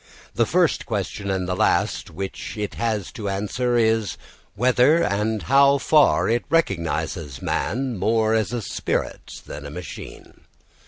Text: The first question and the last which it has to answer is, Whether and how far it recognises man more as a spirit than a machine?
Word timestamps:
The 0.33 0.47
first 0.47 0.87
question 0.87 1.29
and 1.29 1.47
the 1.47 1.55
last 1.55 2.09
which 2.09 2.57
it 2.57 2.73
has 2.73 3.11
to 3.11 3.29
answer 3.29 3.77
is, 3.77 4.17
Whether 4.55 5.03
and 5.03 5.43
how 5.43 5.77
far 5.77 6.27
it 6.27 6.43
recognises 6.49 7.39
man 7.39 7.97
more 7.99 8.33
as 8.33 8.51
a 8.51 8.63
spirit 8.63 9.41
than 9.45 9.63
a 9.63 9.69
machine? 9.69 10.41